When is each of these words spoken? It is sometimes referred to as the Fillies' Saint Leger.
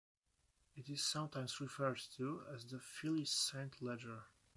It 0.75 0.89
is 0.89 1.03
sometimes 1.03 1.61
referred 1.61 1.99
to 2.17 2.41
as 2.51 2.65
the 2.65 2.79
Fillies' 2.79 3.29
Saint 3.33 3.79
Leger. 3.83 4.23